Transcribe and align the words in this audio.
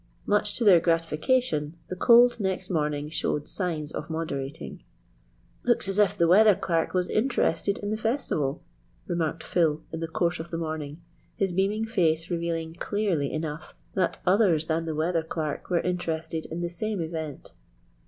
Much 0.25 0.57
to 0.57 0.63
their 0.63 0.79
gratification, 0.79 1.77
the 1.89 1.95
cold 1.95 2.39
next 2.39 2.71
morning 2.71 3.07
showed 3.07 3.47
signs 3.47 3.91
of 3.91 4.09
moderating. 4.09 4.81
"Looks 5.63 5.87
as 5.87 5.99
if 5.99 6.17
the 6.17 6.27
weather 6.27 6.55
clerk 6.55 6.95
was 6.95 7.07
interested 7.07 7.77
in 7.77 7.91
the 7.91 7.97
festival," 7.97 8.63
remarked 9.05 9.43
Phil 9.43 9.83
in 9.93 9.99
the 9.99 10.07
course 10.07 10.39
of 10.39 10.49
the 10.49 10.57
morning, 10.57 11.03
his 11.35 11.51
beaming 11.51 11.85
face 11.85 12.31
revealing 12.31 12.73
clearly 12.73 13.31
enough 13.31 13.75
that 13.93 14.17
others 14.25 14.65
than 14.65 14.85
the 14.85 14.95
weather 14.95 15.21
clerk 15.21 15.69
were 15.69 15.81
interested 15.81 16.47
in 16.47 16.61
the 16.61 16.69
same 16.69 16.99
event. 16.99 17.53